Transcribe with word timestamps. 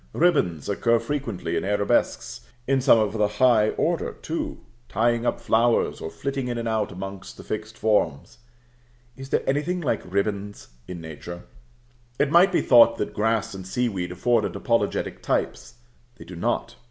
Ribands 0.13 0.67
occur 0.67 0.97
frequently 0.97 1.55
in 1.55 1.63
arabesques, 1.63 2.41
in 2.65 2.81
some 2.81 2.97
of 2.97 3.13
a 3.13 3.27
high 3.27 3.69
order, 3.69 4.13
too, 4.13 4.61
tying 4.89 5.27
up 5.27 5.39
flowers, 5.39 6.01
or 6.01 6.09
flitting 6.09 6.47
in 6.47 6.57
and 6.57 6.67
out 6.67 6.91
among 6.91 7.21
the 7.37 7.43
fixed 7.43 7.77
forms. 7.77 8.39
Is 9.15 9.29
there 9.29 9.43
anything 9.47 9.79
like 9.79 10.01
ribands 10.11 10.69
in 10.87 11.01
nature? 11.01 11.43
It 12.17 12.31
might 12.31 12.51
be 12.51 12.61
thought 12.61 12.97
that 12.97 13.13
grass 13.13 13.53
and 13.53 13.67
sea 13.67 13.89
weed 13.89 14.11
afforded 14.11 14.55
apologetic 14.55 15.21
types. 15.21 15.75
They 16.15 16.25
do 16.25 16.35
not. 16.35 16.77